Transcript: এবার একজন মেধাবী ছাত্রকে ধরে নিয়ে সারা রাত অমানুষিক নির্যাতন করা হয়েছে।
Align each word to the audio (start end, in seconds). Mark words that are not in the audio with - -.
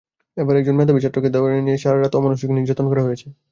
এবার 0.37 0.55
একজন 0.57 0.75
মেধাবী 0.77 0.99
ছাত্রকে 1.03 1.29
ধরে 1.35 1.65
নিয়ে 1.65 1.77
সারা 1.77 1.97
রাত 1.97 2.13
অমানুষিক 2.19 2.49
নির্যাতন 2.51 2.85
করা 2.91 3.05
হয়েছে। 3.07 3.27